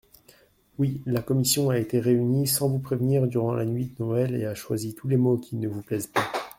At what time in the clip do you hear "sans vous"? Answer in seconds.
2.47-2.79